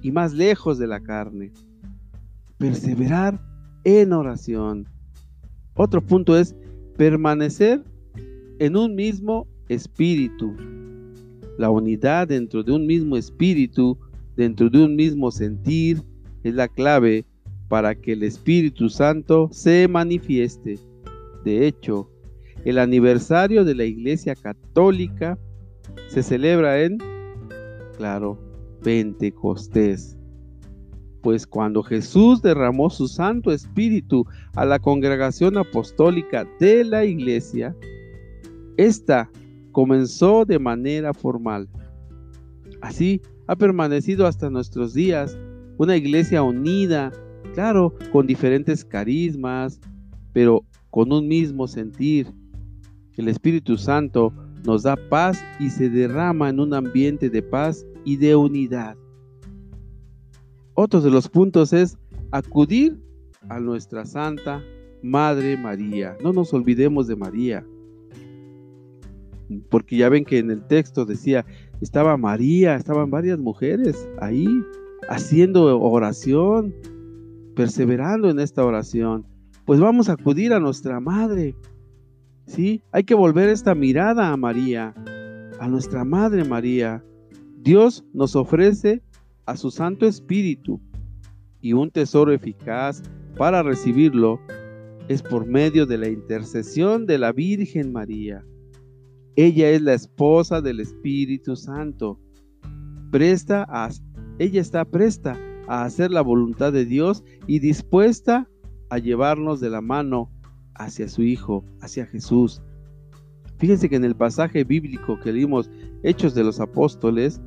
y 0.00 0.12
más 0.12 0.32
lejos 0.32 0.78
de 0.78 0.86
la 0.86 1.00
carne. 1.00 1.52
Perseverar 2.58 3.40
en 3.84 4.12
oración. 4.12 4.86
Otro 5.74 6.00
punto 6.00 6.38
es 6.38 6.54
permanecer 6.96 7.82
en 8.58 8.76
un 8.76 8.94
mismo 8.94 9.46
espíritu. 9.68 10.54
La 11.58 11.70
unidad 11.70 12.28
dentro 12.28 12.62
de 12.62 12.72
un 12.72 12.86
mismo 12.86 13.16
espíritu, 13.16 13.98
dentro 14.36 14.70
de 14.70 14.84
un 14.84 14.96
mismo 14.96 15.30
sentir, 15.30 16.02
es 16.42 16.54
la 16.54 16.68
clave 16.68 17.24
para 17.68 17.94
que 17.94 18.12
el 18.12 18.22
Espíritu 18.22 18.88
Santo 18.88 19.48
se 19.50 19.88
manifieste. 19.88 20.78
De 21.44 21.66
hecho, 21.66 22.10
el 22.64 22.78
aniversario 22.78 23.64
de 23.64 23.74
la 23.74 23.84
Iglesia 23.84 24.34
Católica 24.34 25.38
se 26.08 26.22
celebra 26.22 26.82
en, 26.82 26.98
claro, 27.96 28.38
Pentecostés. 28.82 30.16
Pues 31.22 31.46
cuando 31.46 31.82
Jesús 31.82 32.42
derramó 32.42 32.90
su 32.90 33.08
Santo 33.08 33.50
Espíritu 33.50 34.26
a 34.54 34.64
la 34.64 34.78
congregación 34.78 35.56
apostólica 35.56 36.46
de 36.60 36.84
la 36.84 37.04
iglesia, 37.04 37.74
esta 38.76 39.30
comenzó 39.72 40.44
de 40.44 40.58
manera 40.58 41.14
formal. 41.14 41.68
Así 42.82 43.22
ha 43.46 43.56
permanecido 43.56 44.26
hasta 44.26 44.50
nuestros 44.50 44.92
días 44.92 45.36
una 45.78 45.96
iglesia 45.96 46.42
unida, 46.42 47.10
claro, 47.54 47.94
con 48.12 48.26
diferentes 48.26 48.84
carismas, 48.84 49.80
pero 50.32 50.64
con 50.90 51.12
un 51.12 51.26
mismo 51.26 51.66
sentir. 51.66 52.32
El 53.16 53.28
Espíritu 53.28 53.76
Santo 53.76 54.32
nos 54.64 54.82
da 54.82 54.96
paz 54.96 55.42
y 55.60 55.70
se 55.70 55.88
derrama 55.88 56.48
en 56.48 56.60
un 56.60 56.74
ambiente 56.74 57.30
de 57.30 57.42
paz 57.42 57.86
y 58.04 58.16
de 58.16 58.34
unidad. 58.34 58.96
Otro 60.74 61.00
de 61.00 61.10
los 61.10 61.28
puntos 61.28 61.72
es 61.72 61.96
acudir 62.30 62.98
a 63.48 63.60
nuestra 63.60 64.04
Santa 64.04 64.62
Madre 65.02 65.56
María. 65.56 66.16
No 66.22 66.32
nos 66.32 66.52
olvidemos 66.52 67.06
de 67.06 67.16
María. 67.16 67.64
Porque 69.70 69.98
ya 69.98 70.08
ven 70.08 70.24
que 70.24 70.38
en 70.38 70.50
el 70.50 70.66
texto 70.66 71.04
decía, 71.04 71.44
estaba 71.80 72.16
María, 72.16 72.74
estaban 72.76 73.10
varias 73.10 73.38
mujeres 73.38 74.08
ahí 74.20 74.48
haciendo 75.08 75.78
oración, 75.80 76.74
perseverando 77.54 78.30
en 78.30 78.40
esta 78.40 78.64
oración. 78.64 79.26
Pues 79.66 79.78
vamos 79.78 80.08
a 80.08 80.14
acudir 80.14 80.52
a 80.52 80.60
nuestra 80.60 80.98
Madre. 81.00 81.54
¿Sí? 82.46 82.82
Hay 82.92 83.04
que 83.04 83.14
volver 83.14 83.48
esta 83.48 83.74
mirada 83.74 84.30
a 84.30 84.36
María, 84.36 84.94
a 85.58 85.68
nuestra 85.68 86.04
Madre 86.04 86.44
María. 86.44 87.04
Dios 87.56 88.04
nos 88.12 88.36
ofrece 88.36 89.02
a 89.46 89.56
su 89.56 89.70
Santo 89.70 90.06
Espíritu 90.06 90.80
y 91.60 91.72
un 91.72 91.90
tesoro 91.90 92.32
eficaz 92.32 93.02
para 93.36 93.62
recibirlo 93.62 94.40
es 95.08 95.22
por 95.22 95.46
medio 95.46 95.86
de 95.86 95.98
la 95.98 96.08
intercesión 96.08 97.06
de 97.06 97.18
la 97.18 97.32
Virgen 97.32 97.92
María. 97.92 98.44
Ella 99.36 99.70
es 99.70 99.82
la 99.82 99.94
esposa 99.94 100.60
del 100.60 100.80
Espíritu 100.80 101.56
Santo. 101.56 102.20
Presta 103.10 103.66
ella 104.38 104.60
está 104.60 104.84
presta 104.84 105.38
a 105.68 105.84
hacer 105.84 106.10
la 106.10 106.22
voluntad 106.22 106.72
de 106.72 106.84
Dios 106.84 107.24
y 107.46 107.58
dispuesta 107.58 108.48
a 108.90 108.98
llevarnos 108.98 109.60
de 109.60 109.70
la 109.70 109.80
mano 109.80 110.30
hacia 110.74 111.08
su 111.08 111.22
Hijo, 111.22 111.64
hacia 111.80 112.06
Jesús. 112.06 112.62
Fíjense 113.58 113.88
que 113.88 113.96
en 113.96 114.04
el 114.04 114.16
pasaje 114.16 114.64
bíblico 114.64 115.18
que 115.20 115.32
leímos, 115.32 115.70
Hechos 116.02 116.34
de 116.34 116.44
los 116.44 116.60
Apóstoles, 116.60 117.40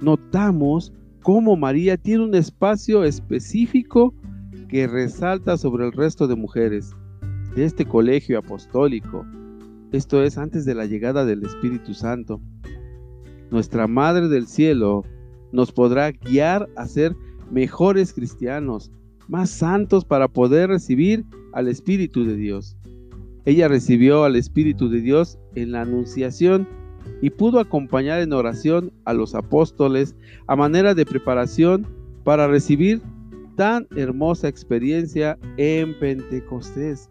notamos 0.00 0.92
cómo 1.22 1.56
María 1.56 1.96
tiene 1.96 2.24
un 2.24 2.34
espacio 2.34 3.04
específico 3.04 4.14
que 4.68 4.86
resalta 4.86 5.56
sobre 5.56 5.86
el 5.86 5.92
resto 5.92 6.26
de 6.26 6.34
mujeres 6.34 6.90
de 7.54 7.64
este 7.64 7.84
colegio 7.84 8.38
apostólico. 8.38 9.24
Esto 9.92 10.22
es 10.22 10.38
antes 10.38 10.64
de 10.64 10.74
la 10.74 10.86
llegada 10.86 11.24
del 11.24 11.44
Espíritu 11.44 11.94
Santo. 11.94 12.40
Nuestra 13.50 13.86
Madre 13.86 14.28
del 14.28 14.46
Cielo 14.46 15.04
nos 15.52 15.70
podrá 15.72 16.10
guiar 16.12 16.68
a 16.76 16.86
ser 16.86 17.14
mejores 17.50 18.14
cristianos, 18.14 18.90
más 19.28 19.50
santos 19.50 20.04
para 20.04 20.28
poder 20.28 20.70
recibir 20.70 21.24
al 21.52 21.68
Espíritu 21.68 22.24
de 22.24 22.36
Dios. 22.36 22.76
Ella 23.44 23.68
recibió 23.68 24.24
al 24.24 24.36
Espíritu 24.36 24.88
de 24.88 25.00
Dios 25.00 25.38
en 25.54 25.72
la 25.72 25.82
Anunciación 25.82 26.68
y 27.20 27.30
pudo 27.30 27.60
acompañar 27.60 28.20
en 28.20 28.32
oración 28.32 28.92
a 29.04 29.12
los 29.12 29.34
apóstoles 29.34 30.14
a 30.46 30.56
manera 30.56 30.94
de 30.94 31.06
preparación 31.06 31.86
para 32.24 32.46
recibir 32.46 33.02
tan 33.56 33.86
hermosa 33.96 34.48
experiencia 34.48 35.38
en 35.56 35.98
Pentecostés. 35.98 37.10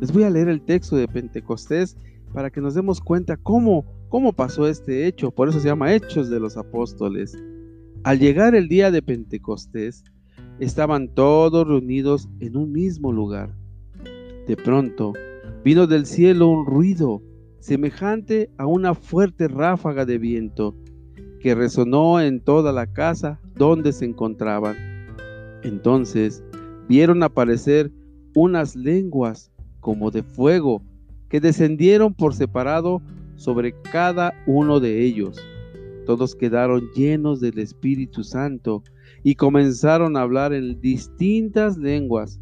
Les 0.00 0.12
voy 0.12 0.24
a 0.24 0.30
leer 0.30 0.48
el 0.48 0.60
texto 0.60 0.96
de 0.96 1.08
Pentecostés 1.08 1.96
para 2.32 2.50
que 2.50 2.60
nos 2.60 2.74
demos 2.74 3.00
cuenta 3.00 3.36
cómo, 3.36 3.84
cómo 4.08 4.32
pasó 4.32 4.68
este 4.68 5.06
hecho. 5.06 5.30
Por 5.30 5.48
eso 5.48 5.60
se 5.60 5.68
llama 5.68 5.94
Hechos 5.94 6.28
de 6.28 6.40
los 6.40 6.56
Apóstoles. 6.56 7.36
Al 8.02 8.18
llegar 8.18 8.54
el 8.54 8.68
día 8.68 8.90
de 8.90 9.02
Pentecostés, 9.02 10.04
estaban 10.60 11.08
todos 11.08 11.66
reunidos 11.66 12.28
en 12.40 12.56
un 12.56 12.72
mismo 12.72 13.12
lugar. 13.12 13.54
De 14.46 14.56
pronto, 14.56 15.12
vino 15.64 15.86
del 15.86 16.06
cielo 16.06 16.48
un 16.48 16.66
ruido 16.66 17.22
semejante 17.58 18.50
a 18.58 18.66
una 18.66 18.94
fuerte 18.94 19.48
ráfaga 19.48 20.04
de 20.04 20.18
viento 20.18 20.76
que 21.40 21.54
resonó 21.54 22.20
en 22.20 22.40
toda 22.40 22.72
la 22.72 22.86
casa 22.86 23.40
donde 23.54 23.92
se 23.92 24.04
encontraban. 24.04 24.76
Entonces 25.62 26.44
vieron 26.88 27.22
aparecer 27.22 27.90
unas 28.34 28.76
lenguas 28.76 29.50
como 29.80 30.10
de 30.10 30.22
fuego 30.22 30.82
que 31.28 31.40
descendieron 31.40 32.14
por 32.14 32.34
separado 32.34 33.02
sobre 33.36 33.74
cada 33.82 34.32
uno 34.46 34.80
de 34.80 35.02
ellos. 35.02 35.38
Todos 36.06 36.34
quedaron 36.36 36.88
llenos 36.94 37.40
del 37.40 37.58
Espíritu 37.58 38.22
Santo 38.22 38.84
y 39.26 39.34
comenzaron 39.34 40.16
a 40.16 40.20
hablar 40.20 40.52
en 40.52 40.80
distintas 40.80 41.76
lenguas, 41.76 42.40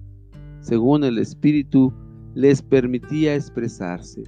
según 0.61 1.03
el 1.03 1.17
Espíritu 1.17 1.95
les 2.35 2.61
permitía 2.61 3.35
expresarse. 3.35 4.23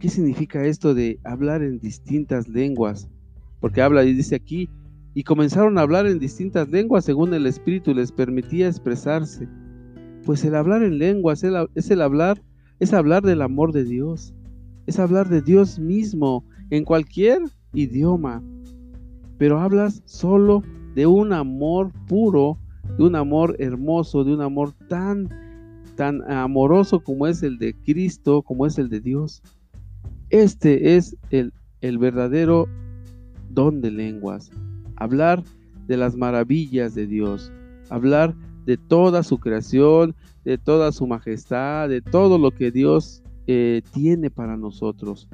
¿Qué 0.00 0.08
significa 0.08 0.64
esto 0.64 0.94
de 0.94 1.18
hablar 1.22 1.62
en 1.62 1.78
distintas 1.80 2.48
lenguas? 2.48 3.10
Porque 3.60 3.82
habla 3.82 4.04
y 4.04 4.14
dice 4.14 4.36
aquí, 4.36 4.70
y 5.12 5.22
comenzaron 5.22 5.76
a 5.76 5.82
hablar 5.82 6.06
en 6.06 6.18
distintas 6.18 6.70
lenguas 6.70 7.04
según 7.04 7.34
el 7.34 7.44
Espíritu 7.44 7.92
les 7.92 8.10
permitía 8.10 8.68
expresarse. 8.68 9.46
Pues 10.24 10.46
el 10.46 10.54
hablar 10.54 10.82
en 10.82 10.96
lenguas 10.96 11.44
es 11.74 11.90
el 11.90 12.00
hablar, 12.00 12.40
es 12.80 12.94
hablar 12.94 13.22
del 13.22 13.42
amor 13.42 13.72
de 13.72 13.84
Dios, 13.84 14.32
es 14.86 14.98
hablar 14.98 15.28
de 15.28 15.42
Dios 15.42 15.78
mismo 15.78 16.42
en 16.70 16.86
cualquier 16.86 17.42
idioma, 17.74 18.42
pero 19.36 19.60
hablas 19.60 20.02
solo 20.06 20.62
de 20.94 21.06
un 21.06 21.32
amor 21.32 21.90
puro, 22.06 22.58
de 22.96 23.04
un 23.04 23.16
amor 23.16 23.56
hermoso, 23.58 24.24
de 24.24 24.34
un 24.34 24.40
amor 24.40 24.72
tan, 24.88 25.28
tan 25.96 26.22
amoroso 26.30 27.00
como 27.00 27.26
es 27.26 27.42
el 27.42 27.58
de 27.58 27.74
Cristo, 27.74 28.42
como 28.42 28.66
es 28.66 28.78
el 28.78 28.88
de 28.88 29.00
Dios. 29.00 29.42
Este 30.30 30.96
es 30.96 31.16
el, 31.30 31.52
el 31.80 31.98
verdadero 31.98 32.68
don 33.50 33.80
de 33.80 33.90
lenguas. 33.90 34.50
Hablar 34.96 35.42
de 35.86 35.96
las 35.96 36.16
maravillas 36.16 36.94
de 36.94 37.06
Dios, 37.06 37.52
hablar 37.90 38.34
de 38.64 38.76
toda 38.76 39.22
su 39.22 39.38
creación, 39.38 40.14
de 40.44 40.58
toda 40.58 40.92
su 40.92 41.06
majestad, 41.06 41.88
de 41.88 42.00
todo 42.00 42.38
lo 42.38 42.50
que 42.50 42.70
Dios 42.70 43.22
eh, 43.46 43.82
tiene 43.92 44.30
para 44.30 44.56
nosotros. 44.56 45.28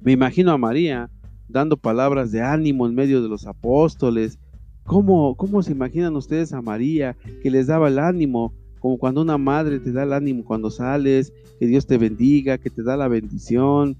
Me 0.00 0.12
imagino 0.12 0.52
a 0.52 0.58
María 0.58 1.10
dando 1.48 1.76
palabras 1.76 2.32
de 2.32 2.42
ánimo 2.42 2.86
en 2.86 2.94
medio 2.94 3.22
de 3.22 3.28
los 3.28 3.46
apóstoles. 3.46 4.38
¿Cómo, 4.84 5.34
¿Cómo 5.36 5.62
se 5.62 5.72
imaginan 5.72 6.16
ustedes 6.16 6.52
a 6.52 6.62
María 6.62 7.16
que 7.42 7.50
les 7.50 7.66
daba 7.66 7.88
el 7.88 7.98
ánimo? 7.98 8.52
Como 8.80 8.98
cuando 8.98 9.22
una 9.22 9.38
madre 9.38 9.80
te 9.80 9.92
da 9.92 10.02
el 10.02 10.12
ánimo 10.12 10.44
cuando 10.44 10.70
sales, 10.70 11.32
que 11.58 11.66
Dios 11.66 11.86
te 11.86 11.96
bendiga, 11.96 12.58
que 12.58 12.70
te 12.70 12.82
da 12.82 12.96
la 12.96 13.08
bendición, 13.08 13.96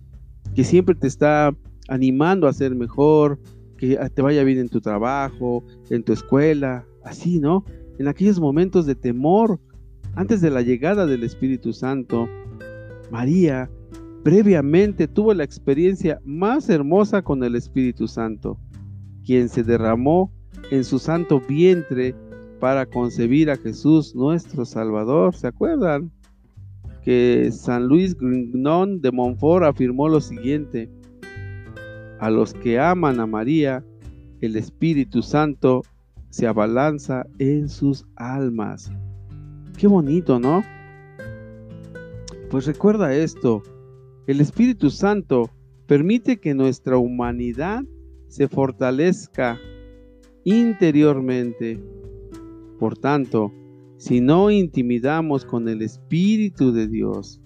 que 0.55 0.65
siempre 0.65 0.95
te 0.95 1.07
está 1.07 1.55
animando 1.89 2.47
a 2.47 2.53
ser 2.53 2.75
mejor, 2.75 3.39
que 3.79 3.97
te 4.15 4.23
vaya 4.23 4.45
bien 4.45 4.59
en 4.59 4.69
tu 4.69 4.81
trabajo, 4.81 5.65
en 5.91 6.03
tu 6.03 6.13
escuela, 6.13 6.85
así, 7.03 7.39
¿no? 7.39 7.65
En 7.99 8.09
aquellos 8.09 8.41
momentos 8.41 8.87
de 8.87 8.95
temor, 8.95 9.59
antes 10.15 10.41
de 10.41 10.51
la 10.51 10.63
llegada 10.63 11.07
del 11.07 11.25
Espíritu 11.25 11.73
Santo, 11.73 12.29
María 13.11 13.71
previamente 14.25 15.07
tuvo 15.07 15.35
la 15.35 15.45
experiencia 15.45 16.19
más 16.25 16.71
hermosa 16.71 17.21
con 17.23 17.45
el 17.45 17.55
Espíritu 17.55 18.09
Santo, 18.09 18.59
quien 19.25 19.51
se 19.51 19.63
derramó 19.63 20.33
en 20.71 20.83
su 20.83 20.99
santo 20.99 21.41
vientre 21.47 22.15
para 22.59 22.87
concebir 22.87 23.51
a 23.51 23.59
Jesús 23.59 24.15
nuestro 24.15 24.65
Salvador. 24.65 25.35
¿Se 25.35 25.47
acuerdan? 25.47 26.11
Que 27.03 27.51
San 27.53 27.87
Luis 27.87 28.17
Grignon 28.17 29.03
de 29.03 29.13
Montfort 29.13 29.67
afirmó 29.67 30.09
lo 30.09 30.23
siguiente, 30.23 30.91
a 32.19 32.31
los 32.31 32.55
que 32.55 32.81
aman 32.81 33.21
a 33.21 33.27
María, 33.27 33.85
el 34.41 34.57
Espíritu 34.57 35.21
Santo 35.21 35.83
se 36.31 36.47
abalanza 36.47 37.27
en 37.39 37.69
sus 37.69 38.07
almas. 38.17 38.91
Qué 39.77 39.87
bonito, 39.87 40.41
¿no? 40.41 40.65
Pues 42.51 42.65
recuerda 42.67 43.15
esto, 43.15 43.63
el 44.27 44.41
Espíritu 44.41 44.91
Santo 44.91 45.51
permite 45.87 46.39
que 46.39 46.55
nuestra 46.55 46.97
humanidad 46.97 47.85
se 48.29 48.49
fortalezca 48.49 49.59
interiormente. 50.45 51.79
Por 52.79 52.97
tanto, 52.97 53.53
si 53.97 54.21
no 54.21 54.51
intimidamos 54.51 55.45
con 55.45 55.69
el 55.69 55.83
Espíritu 55.83 56.73
de 56.73 56.89
Dios, 56.89 57.41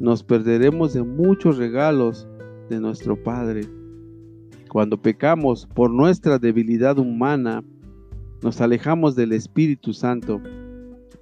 nos 0.00 0.22
perderemos 0.24 0.94
de 0.94 1.02
muchos 1.02 1.58
regalos 1.58 2.26
de 2.68 2.80
nuestro 2.80 3.22
Padre. 3.22 3.62
Cuando 4.68 5.00
pecamos 5.00 5.66
por 5.66 5.90
nuestra 5.90 6.38
debilidad 6.38 6.98
humana, 6.98 7.62
nos 8.42 8.60
alejamos 8.60 9.14
del 9.14 9.32
Espíritu 9.32 9.92
Santo 9.92 10.40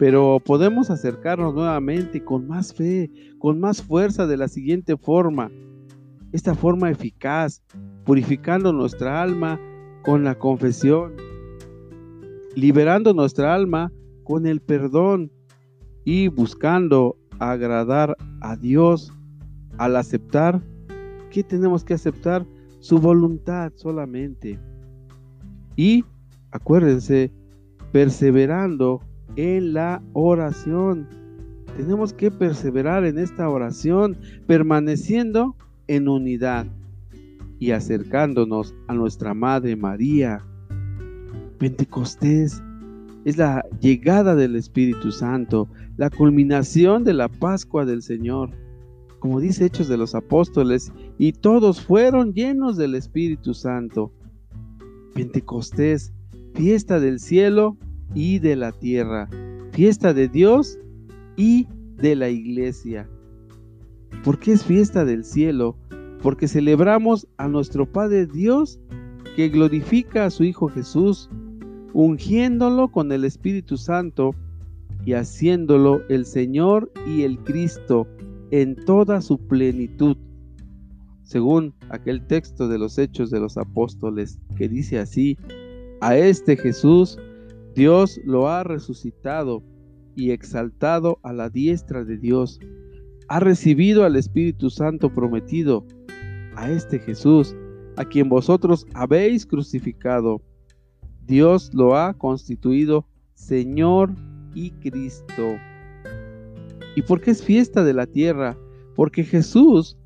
pero 0.01 0.41
podemos 0.41 0.89
acercarnos 0.89 1.55
nuevamente 1.55 2.25
con 2.25 2.49
más 2.49 2.73
fe, 2.73 3.11
con 3.39 3.61
más 3.61 3.83
fuerza 3.83 4.27
de 4.27 4.39
la 4.39 4.49
siguiente 4.49 4.97
forma. 4.97 5.51
Esta 6.33 6.55
forma 6.55 6.91
eficaz, 6.91 7.63
purificando 8.07 8.73
nuestra 8.73 9.21
alma 9.21 9.61
con 10.03 10.25
la 10.25 10.37
confesión, 10.37 11.13
liberando 12.57 13.13
nuestra 13.13 13.55
alma 13.55 13.93
con 14.25 14.47
el 14.47 14.63
perdón 14.63 15.31
y 16.07 16.29
buscando 16.29 17.19
agradar 17.39 18.17
a 18.41 18.57
Dios 18.57 19.13
al 19.77 19.97
aceptar. 19.97 20.63
¿Qué 21.31 21.43
tenemos 21.43 21.85
que 21.85 21.93
aceptar? 21.93 22.47
Su 22.79 23.01
voluntad 23.01 23.73
solamente. 23.75 24.59
Y 25.77 26.07
acuérdense, 26.53 27.31
perseverando 27.93 29.03
en 29.37 29.73
la 29.73 30.03
oración. 30.13 31.09
Tenemos 31.77 32.13
que 32.13 32.31
perseverar 32.31 33.05
en 33.05 33.19
esta 33.19 33.49
oración, 33.49 34.17
permaneciendo 34.47 35.57
en 35.87 36.09
unidad 36.09 36.67
y 37.59 37.73
acercándonos 37.73 38.75
a 38.89 38.95
nuestra 38.95 39.35
Madre 39.35 39.77
María. 39.77 40.45
Pentecostés 41.59 42.63
es 43.25 43.37
la 43.37 43.65
llegada 43.81 44.35
del 44.35 44.57
Espíritu 44.57 45.13
Santo, 45.13 45.69
la 45.97 46.11
culminación 46.11 47.05
de 47.05 47.13
la 47.13 47.29
Pascua 47.29 47.85
del 47.85 48.03
Señor. 48.03 48.51
Como 49.19 49.41
dice 49.41 49.67
Hechos 49.67 49.89
de 49.89 49.99
los 49.99 50.15
Apóstoles, 50.15 50.93
y 51.19 51.33
todos 51.33 51.83
fueron 51.83 52.33
llenos 52.33 52.79
del 52.79 52.95
Espíritu 52.95 53.53
Santo. 53.53 54.11
Pentecostés, 55.15 56.15
fiesta 56.55 56.99
del 56.99 57.21
cielo 57.21 57.77
y 58.15 58.39
de 58.39 58.57
la 58.57 58.73
tierra, 58.73 59.29
fiesta 59.73 60.13
de 60.13 60.29
Dios 60.29 60.79
y 61.37 61.67
de 61.97 62.17
la 62.17 62.29
iglesia. 62.29 63.09
¿Por 64.25 64.39
qué 64.39 64.53
es 64.53 64.65
fiesta 64.65 65.05
del 65.05 65.25
cielo? 65.25 65.77
Porque 66.23 66.49
celebramos 66.49 67.27
a 67.39 67.49
nuestro 67.49 67.91
Padre 67.91 68.27
Dios 68.27 68.79
que 69.37 69.49
glorifica 69.49 70.27
a 70.27 70.31
su 70.31 70.45
Hijo 70.45 70.69
Jesús, 70.69 71.31
ungiéndolo 71.93 72.89
con 72.89 73.13
el 73.13 73.25
Espíritu 73.25 73.77
Santo 73.77 74.35
y 75.05 75.15
haciéndolo 75.15 76.03
el 76.09 76.27
Señor 76.27 76.93
y 77.07 77.23
el 77.23 77.39
Cristo 77.39 78.07
en 78.51 78.77
toda 78.85 79.21
su 79.23 79.39
plenitud. 79.39 80.17
Según 81.23 81.75
aquel 81.91 82.27
texto 82.27 82.69
de 82.69 82.79
los 82.79 82.99
Hechos 82.99 83.31
de 83.31 83.41
los 83.41 83.57
Apóstoles 83.57 84.41
que 84.57 84.69
dice 84.69 84.99
así, 84.99 85.39
a 86.01 86.17
este 86.17 86.57
Jesús 86.57 87.19
Dios 87.75 88.21
lo 88.25 88.49
ha 88.49 88.65
resucitado 88.65 89.63
y 90.17 90.33
exaltado 90.33 91.19
a 91.23 91.33
la 91.33 91.49
diestra 91.49 92.05
de 92.05 92.19
Dios. 92.19 92.59
Ha 93.29 93.41
recibido 93.41 94.05
al 94.05 94.17
Espíritu 94.17 94.71
Santo 94.71 95.15
prometido, 95.15 95.87
a 96.57 96.71
este 96.71 96.99
Jesús, 96.99 97.55
a 97.97 98.05
quien 98.05 98.29
vosotros 98.29 98.87
habéis 98.95 99.47
crucificado. 99.47 100.43
Dios 101.27 101.71
lo 101.73 101.97
ha 101.97 102.15
constituido 102.15 103.07
Señor 103.35 104.15
y 104.55 104.71
Cristo. 104.73 105.57
¿Y 106.97 107.03
por 107.03 107.21
qué 107.21 107.31
es 107.31 107.43
fiesta 107.43 107.85
de 107.85 107.95
la 107.95 108.07
tierra? 108.07 108.59
Porque 108.97 109.23
Jesús, 109.23 109.97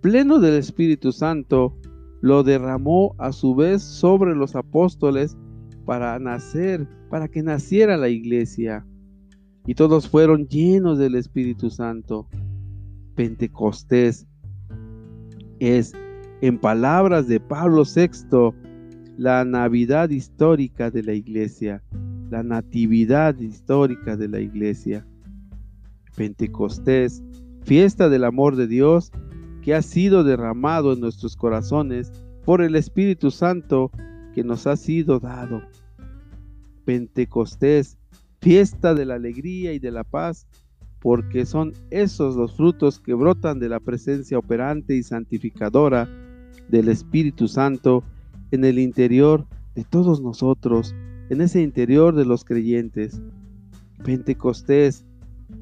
pleno 0.00 0.38
del 0.38 0.54
Espíritu 0.54 1.12
Santo, 1.12 1.76
lo 2.22 2.42
derramó 2.42 3.14
a 3.18 3.32
su 3.32 3.54
vez 3.54 3.82
sobre 3.82 4.34
los 4.34 4.56
apóstoles 4.56 5.36
para 5.84 6.18
nacer, 6.18 6.88
para 7.12 7.28
que 7.28 7.42
naciera 7.42 7.98
la 7.98 8.08
iglesia. 8.08 8.86
Y 9.66 9.74
todos 9.74 10.08
fueron 10.08 10.48
llenos 10.48 10.98
del 10.98 11.14
Espíritu 11.14 11.68
Santo. 11.68 12.26
Pentecostés 13.16 14.26
es, 15.60 15.92
en 16.40 16.58
palabras 16.58 17.28
de 17.28 17.38
Pablo 17.38 17.82
VI, 17.84 18.54
la 19.18 19.44
Navidad 19.44 20.08
histórica 20.08 20.90
de 20.90 21.02
la 21.02 21.12
iglesia, 21.12 21.82
la 22.30 22.42
natividad 22.42 23.38
histórica 23.38 24.16
de 24.16 24.28
la 24.28 24.40
iglesia. 24.40 25.06
Pentecostés, 26.16 27.22
fiesta 27.60 28.08
del 28.08 28.24
amor 28.24 28.56
de 28.56 28.66
Dios 28.66 29.12
que 29.60 29.74
ha 29.74 29.82
sido 29.82 30.24
derramado 30.24 30.94
en 30.94 31.00
nuestros 31.00 31.36
corazones 31.36 32.10
por 32.46 32.62
el 32.62 32.74
Espíritu 32.74 33.30
Santo 33.30 33.90
que 34.34 34.42
nos 34.42 34.66
ha 34.66 34.76
sido 34.76 35.20
dado. 35.20 35.60
Pentecostés, 36.84 37.98
fiesta 38.40 38.94
de 38.94 39.04
la 39.04 39.14
alegría 39.14 39.72
y 39.72 39.78
de 39.78 39.90
la 39.90 40.04
paz, 40.04 40.46
porque 41.00 41.46
son 41.46 41.72
esos 41.90 42.36
los 42.36 42.56
frutos 42.56 43.00
que 43.00 43.14
brotan 43.14 43.58
de 43.58 43.68
la 43.68 43.80
presencia 43.80 44.38
operante 44.38 44.94
y 44.94 45.02
santificadora 45.02 46.08
del 46.68 46.88
Espíritu 46.88 47.48
Santo 47.48 48.04
en 48.52 48.64
el 48.64 48.78
interior 48.78 49.46
de 49.74 49.84
todos 49.84 50.20
nosotros, 50.20 50.94
en 51.28 51.40
ese 51.40 51.60
interior 51.60 52.14
de 52.14 52.24
los 52.24 52.44
creyentes. 52.44 53.20
Pentecostés, 54.04 55.04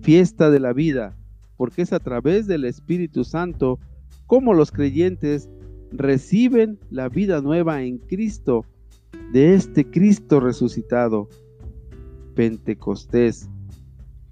fiesta 0.03 0.51
de 0.51 0.61
la 0.61 0.73
vida, 0.73 1.17
porque 1.57 1.83
es 1.83 1.93
a 1.93 2.01
través 2.01 2.47
del 2.47 2.65
Espíritu 2.65 3.25
Santo 3.25 3.79
como 4.27 4.55
los 4.55 4.71
creyentes 4.71 5.49
reciben 5.93 6.79
la 6.91 7.09
vida 7.09 7.41
nueva 7.41 7.83
en 7.83 7.99
Cristo 7.99 8.65
de 9.33 9.55
este 9.55 9.89
Cristo 9.89 10.41
resucitado. 10.41 11.29
Pentecostés, 12.35 13.49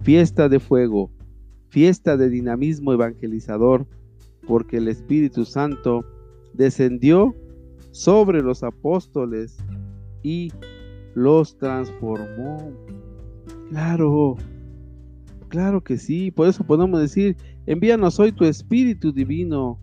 fiesta 0.01 0.49
de 0.49 0.59
fuego, 0.59 1.11
fiesta 1.69 2.17
de 2.17 2.29
dinamismo 2.29 2.93
evangelizador, 2.93 3.85
porque 4.47 4.77
el 4.77 4.87
Espíritu 4.87 5.45
Santo 5.45 6.03
descendió 6.53 7.35
sobre 7.91 8.41
los 8.41 8.63
apóstoles 8.63 9.57
y 10.23 10.51
los 11.15 11.57
transformó. 11.57 12.71
Claro, 13.69 14.35
claro 15.49 15.83
que 15.83 15.97
sí, 15.97 16.31
por 16.31 16.47
eso 16.47 16.63
podemos 16.63 16.99
decir, 16.99 17.37
envíanos 17.65 18.19
hoy 18.19 18.31
tu 18.31 18.45
Espíritu 18.45 19.11
Divino. 19.11 19.79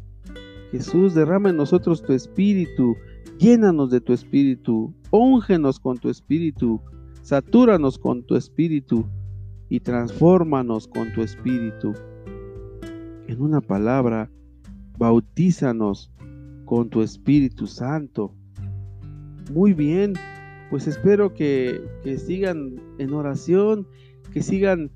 Jesús, 0.72 1.14
derrama 1.14 1.50
en 1.50 1.56
nosotros 1.56 2.02
tu 2.02 2.12
Espíritu, 2.12 2.96
llénanos 3.38 3.90
de 3.90 4.00
tu 4.00 4.12
Espíritu, 4.12 4.94
úngenos 5.10 5.78
con 5.78 5.98
tu 5.98 6.08
Espíritu, 6.08 6.80
satúranos 7.22 7.98
con 7.98 8.22
tu 8.24 8.36
Espíritu 8.36 9.06
y 9.68 9.80
transfórmanos 9.80 10.88
con 10.88 11.12
tu 11.12 11.22
Espíritu. 11.22 11.92
En 13.26 13.40
una 13.40 13.60
palabra, 13.60 14.30
bautízanos 14.98 16.12
con 16.64 16.88
tu 16.88 17.02
Espíritu 17.02 17.66
Santo. 17.66 18.34
Muy 19.52 19.72
bien, 19.72 20.14
pues 20.70 20.86
espero 20.86 21.32
que, 21.34 21.80
que 22.02 22.18
sigan 22.18 22.80
en 22.98 23.12
oración, 23.12 23.86
que 24.32 24.42
sigan 24.42 24.90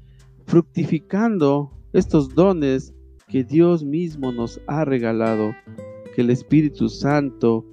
fructificando 0.46 1.70
estos 1.92 2.34
dones 2.34 2.94
que 3.28 3.44
Dios 3.44 3.84
mismo 3.84 4.32
nos 4.32 4.60
ha 4.66 4.84
regalado, 4.84 5.52
que 6.14 6.22
el 6.22 6.30
Espíritu 6.30 6.88
Santo 6.88 7.64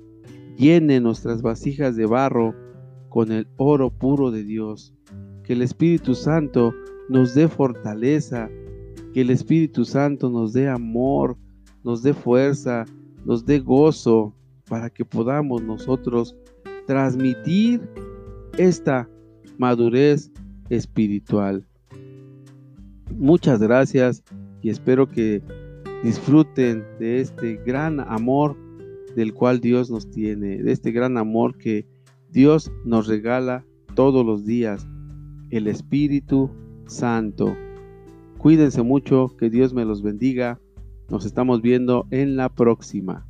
llene 0.58 1.00
nuestras 1.00 1.42
vasijas 1.42 1.96
de 1.96 2.06
barro 2.06 2.56
con 3.10 3.32
el 3.32 3.48
oro 3.58 3.90
puro 3.90 4.32
de 4.32 4.44
Dios, 4.44 4.94
que 5.44 5.54
el 5.54 5.62
Espíritu 5.62 6.16
Santo 6.16 6.74
nos 7.10 7.34
dé 7.34 7.48
fortaleza, 7.48 8.50
que 9.14 9.22
el 9.22 9.30
Espíritu 9.30 9.86
Santo 9.86 10.30
nos 10.30 10.54
dé 10.54 10.68
amor, 10.68 11.38
nos 11.84 12.04
dé 12.04 12.14
fuerza, 12.14 12.86
nos 13.26 13.46
dé 13.46 13.60
gozo, 13.60 14.34
para 14.68 14.90
que 14.90 15.06
podamos 15.06 15.64
nosotros 15.64 16.36
transmitir 16.86 17.82
esta 18.58 19.10
madurez 19.58 20.32
espiritual. 20.70 21.66
Muchas 23.16 23.62
gracias 23.62 24.24
y 24.62 24.70
espero 24.70 25.08
que 25.08 25.42
disfruten 26.04 26.84
de 27.00 27.22
este 27.22 27.56
gran 27.66 28.00
amor 28.02 28.58
del 29.18 29.34
cual 29.34 29.60
Dios 29.60 29.90
nos 29.90 30.12
tiene, 30.12 30.62
de 30.62 30.72
este 30.72 30.92
gran 30.92 31.18
amor 31.18 31.58
que 31.58 31.88
Dios 32.30 32.72
nos 32.86 33.08
regala 33.08 33.66
todos 33.96 34.24
los 34.24 34.46
días, 34.46 34.88
el 35.50 35.66
Espíritu 35.68 36.52
Santo. 36.86 37.58
Cuídense 38.38 38.84
mucho, 38.84 39.36
que 39.36 39.50
Dios 39.50 39.74
me 39.74 39.86
los 39.86 40.04
bendiga. 40.04 40.62
Nos 41.10 41.26
estamos 41.26 41.64
viendo 41.64 42.06
en 42.12 42.36
la 42.36 42.50
próxima. 42.50 43.27